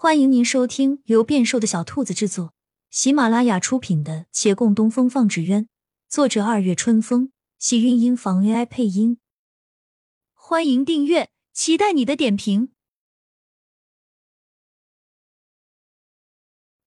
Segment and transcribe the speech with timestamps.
[0.00, 2.54] 欢迎您收听由变瘦的小兔子制作、
[2.88, 5.64] 喜马拉雅出品的《且共东风放纸鸢》，
[6.08, 9.18] 作者二月春风，喜韵音房 AI 配音。
[10.34, 12.68] 欢迎订阅，期待你的点评。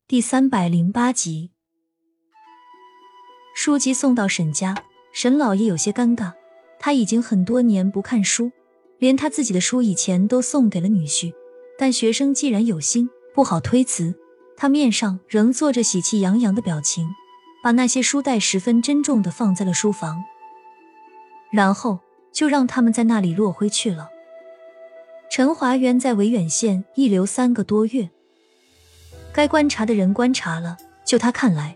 [0.07, 1.51] 第三百零八集，
[3.53, 6.31] 书籍送到沈家，沈老爷有些尴尬。
[6.79, 8.53] 他已经很多年不看书，
[8.99, 11.33] 连他自己的书以前都送给了女婿。
[11.81, 14.13] 但学生既然有心，不好推辞。
[14.55, 17.09] 他面上仍做着喜气洋洋的表情，
[17.63, 20.23] 把那些书袋十分珍重的放在了书房，
[21.51, 21.97] 然后
[22.31, 24.09] 就让他们在那里落灰去了。
[25.31, 28.11] 陈华渊在维远县一留三个多月，
[29.33, 31.75] 该观察的人观察了，就他看来，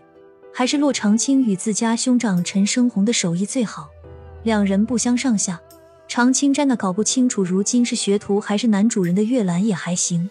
[0.54, 3.88] 还是骆长青与自家兄长陈生红的手艺最好，
[4.44, 5.60] 两人不相上下。
[6.16, 10.30] 常青真的搞不清楚，如今是学徒还是男主人的月兰也还行，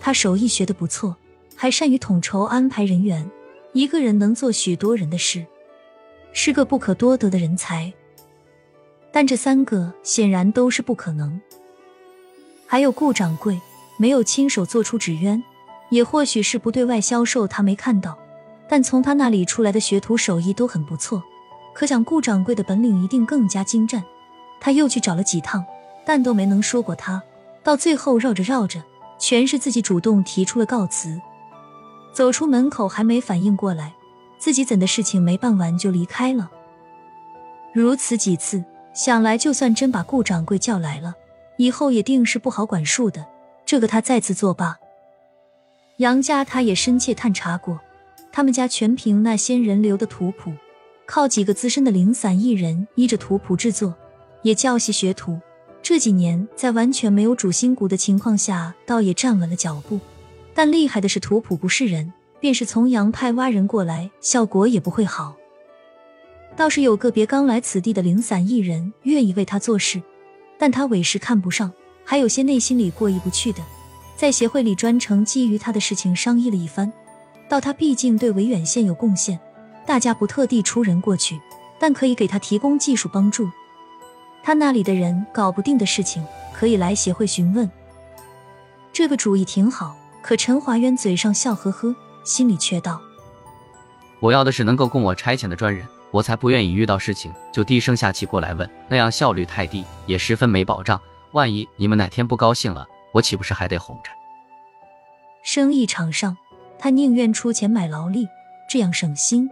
[0.00, 1.14] 他手艺学得不错，
[1.54, 3.30] 还善于统筹安排人员，
[3.72, 5.46] 一个人能做许多人的事，
[6.32, 7.92] 是个不可多得的人才。
[9.12, 11.40] 但这三个显然都是不可能。
[12.66, 13.60] 还有顾掌柜，
[14.00, 15.40] 没有亲手做出纸鸢，
[15.90, 18.18] 也或许是不对外销售，他没看到，
[18.68, 21.22] 但从他那里出来的学徒手艺都很不错，
[21.72, 24.02] 可想顾掌柜的本领一定更加精湛。
[24.60, 25.64] 他又去找了几趟，
[26.04, 27.22] 但都没能说过他。
[27.62, 28.82] 到最后绕着绕着，
[29.18, 31.20] 全是自己主动提出了告辞。
[32.12, 33.94] 走出门口还没反应过来，
[34.38, 36.50] 自己怎的事情没办完就离开了。
[37.72, 41.14] 如此几次，想来就算真把顾掌柜叫来了，
[41.56, 43.26] 以后也定是不好管束的。
[43.64, 44.78] 这个他再次作罢。
[45.98, 47.78] 杨家他也深切探查过，
[48.32, 50.52] 他们家全凭那先人留的图谱，
[51.06, 53.94] 靠几个资深的零散艺人依着图谱制作。
[54.42, 55.38] 也教习学徒，
[55.82, 60.00] 这几年在完全没有主心骨的情况下，倒也站稳了脚步。
[60.54, 65.36] 但厉害的是图谱不是人，便是从洋派挖人过来，效果也不会好。
[66.56, 70.02] 倒是有个别刚来此地的零散艺人愿意为他做事，
[70.58, 71.72] 但他委实看不上，
[72.04, 73.62] 还有些内心里过意不去的，
[74.16, 76.92] 在协会里专程基于他的事情商议了一番。
[77.48, 79.38] 到他毕竟对维远县有贡献，
[79.86, 81.40] 大家不特地出人过去，
[81.78, 83.48] 但可以给他提供技术帮助。
[84.42, 87.70] 他那里的人搞不定的事情，可以来协会询问。
[88.92, 93.00] 这个主意挺好，可陈华渊嘴上笑呵呵，心里却道
[94.20, 101.00] ：“我要的是能够供我差遣的专人，我才不愿意遇到事情就低声下气过来问，那样效率太低，也十分没保障。
[101.32, 104.10] 万一你们哪天不高兴了，我岂不是还得哄着？”
[105.42, 106.36] 生意场上，
[106.78, 108.26] 他宁愿出钱买劳力，
[108.68, 109.48] 这样省心。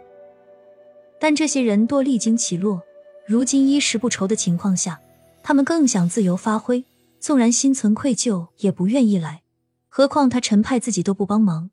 [1.21, 2.83] 但这些人多历经起落。
[3.29, 5.03] 如今衣食不愁的情况下，
[5.43, 6.87] 他们更想自由发挥，
[7.21, 9.43] 纵然心存愧疚，也不愿意来。
[9.91, 11.71] 何况他陈派自己都不帮忙，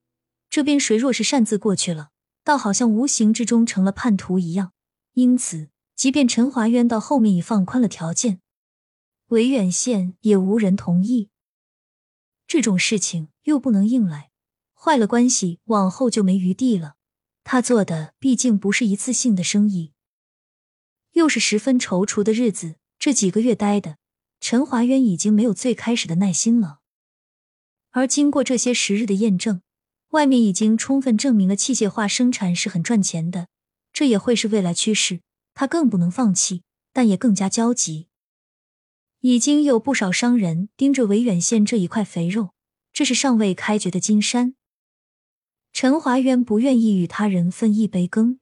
[0.50, 2.10] 这边谁若是擅自过去了，
[2.44, 4.74] 倒好像无形之中成了叛徒一样。
[5.14, 8.42] 因此，即便陈华渊到后面已放宽了条件，
[9.28, 11.30] 维远县也无人同意。
[12.46, 14.30] 这种事情又不能硬来，
[14.74, 16.96] 坏了关系，往后就没余地了。
[17.46, 19.94] 他做的毕竟不是一次性的生意。
[21.16, 23.98] 又是十分踌躇的日子，这几个月待的
[24.42, 26.80] 陈华渊已经没有最开始的耐心了。
[27.92, 29.62] 而经过这些时日的验证，
[30.10, 33.48] 外面已经充分证明了器械化生产是很赚钱的，
[33.94, 35.22] 这也会是未来趋势。
[35.54, 38.08] 他更不能放弃，但也更加焦急。
[39.22, 42.50] 已经有不少商人盯着维远县这一块肥肉，
[42.92, 44.56] 这是尚未开掘的金山。
[45.72, 48.42] 陈华渊不愿意与他人分一杯羹，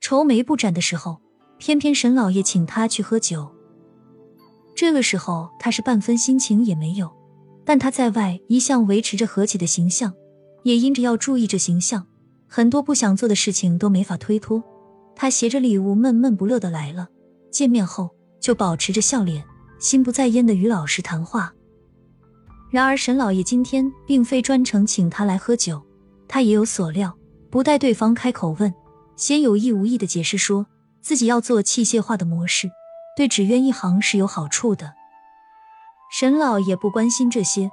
[0.00, 1.20] 愁眉不展的时候。
[1.60, 3.46] 偏偏沈老爷请他去喝酒，
[4.74, 7.12] 这个时候他是半分心情也没有。
[7.66, 10.14] 但他在外一向维持着和气的形象，
[10.62, 12.06] 也因着要注意这形象，
[12.48, 14.64] 很多不想做的事情都没法推脱。
[15.14, 17.06] 他携着礼物闷闷不乐的来了，
[17.52, 18.08] 见面后
[18.40, 19.44] 就保持着笑脸，
[19.78, 21.52] 心不在焉的与老师谈话。
[22.70, 25.80] 然而沈老爷今天并非专程请他来喝酒，
[26.26, 27.14] 他也有所料，
[27.50, 28.72] 不待对方开口问，
[29.14, 30.66] 先有意无意的解释说。
[31.02, 32.70] 自己要做器械化的模式，
[33.16, 34.94] 对纸鸢一行是有好处的。
[36.12, 37.70] 沈老也不关心这些，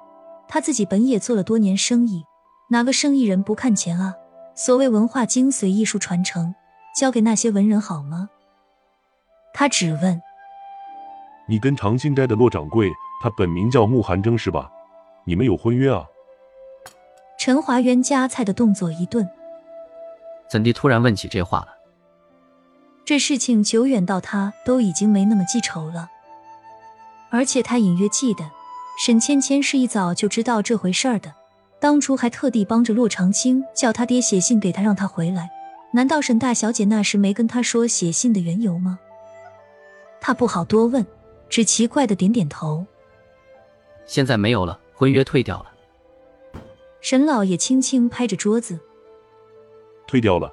[0.47, 2.23] 他自己本也做了多年生意，
[2.69, 4.15] 哪个生意人不看钱啊？
[4.55, 6.55] 所谓文化精髓、艺术传承，
[6.95, 8.29] 交给那些文人好吗？
[9.53, 10.21] 他只问
[11.47, 12.91] ：“你跟长兴斋的骆掌柜，
[13.21, 14.71] 他本名叫穆寒征是吧？
[15.25, 16.05] 你们有婚约啊？”
[17.39, 19.27] 陈华元夹菜的动作一顿，
[20.49, 21.76] 怎地突然问起这话了？
[23.07, 26.09] 这事情久远到他都已经没那么记仇了，
[27.29, 28.51] 而且他隐约记得
[28.99, 31.33] 沈芊芊是一早就知道这回事儿的，
[31.79, 35.49] 当初还特地帮着洛长青叫他爹写信给他，让他回来。
[35.93, 38.99] 难道沈大小姐那时没跟他说写信的缘由吗？
[40.19, 41.07] 他不好多问，
[41.47, 42.85] 只奇怪的点点头。
[44.05, 45.71] 现在没有了，婚约退掉了。
[46.99, 48.77] 沈老爷轻轻拍着桌子，
[50.05, 50.51] 退掉了。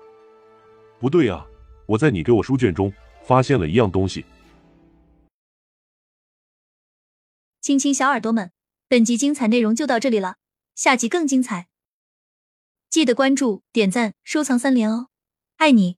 [1.01, 1.45] 不对啊，
[1.87, 2.93] 我在你给我书卷中
[3.23, 4.25] 发现了一样东西。
[7.61, 8.53] 亲亲小耳朵们，
[8.89, 10.37] 本集精彩内容就到这里了，
[10.75, 11.69] 下集更精彩，
[12.91, 15.09] 记得关注、点赞、收藏三连哦，
[15.57, 15.97] 爱你。